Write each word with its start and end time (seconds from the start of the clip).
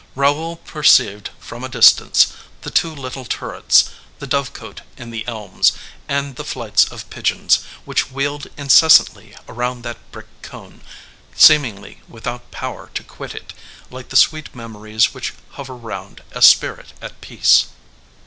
Raoul 0.15 0.55
perceived, 0.55 1.29
from 1.37 1.63
a 1.63 1.69
distance, 1.69 2.33
the 2.61 2.71
two 2.71 2.89
little 2.91 3.23
turrets, 3.23 3.91
the 4.17 4.25
dove 4.25 4.51
cote 4.51 4.81
in 4.97 5.11
the 5.11 5.23
elms, 5.27 5.73
and 6.09 6.37
the 6.37 6.43
flights 6.43 6.85
of 6.91 7.07
pigeons, 7.11 7.59
which 7.85 8.09
wheeled 8.09 8.47
incessantly 8.57 9.35
around 9.47 9.83
that 9.83 9.99
brick 10.11 10.25
cone, 10.41 10.81
seemingly 11.35 12.01
without 12.07 12.49
power 12.49 12.89
to 12.95 13.03
quit 13.03 13.35
it, 13.35 13.53
like 13.91 14.09
the 14.09 14.15
sweet 14.15 14.55
memories 14.55 15.13
which 15.13 15.35
hover 15.51 15.75
round 15.75 16.23
a 16.31 16.41
spirit 16.41 16.93
at 16.99 17.21
peace. 17.21 17.67